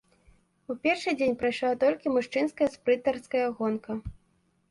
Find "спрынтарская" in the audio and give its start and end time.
2.79-3.43